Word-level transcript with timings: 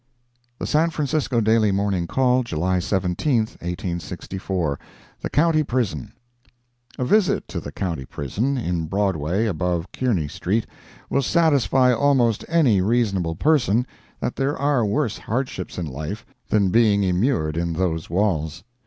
The 0.57 0.65
San 0.65 0.89
Francisco 0.89 1.39
Daily 1.41 1.71
Morning 1.71 2.07
Call, 2.07 2.41
July 2.41 2.79
17, 2.79 3.37
1864 3.41 4.79
THE 5.21 5.29
COUNTY 5.29 5.61
PRISON 5.61 6.13
A 6.97 7.05
visit 7.05 7.47
to 7.49 7.59
the 7.59 7.71
County 7.71 8.05
Prison, 8.05 8.57
in 8.57 8.87
Broadway 8.87 9.45
above 9.45 9.91
Kearny 9.91 10.27
street, 10.27 10.65
will 11.07 11.21
satisfy 11.21 11.93
almost 11.93 12.43
any 12.49 12.81
reasonable 12.81 13.35
person 13.35 13.85
that 14.19 14.37
there 14.37 14.57
are 14.57 14.83
worse 14.83 15.19
hardships 15.19 15.77
in 15.77 15.85
life 15.85 16.25
than 16.49 16.71
being 16.71 17.03
immured 17.03 17.55
in 17.55 17.73
those 17.73 18.09
walls. 18.09 18.63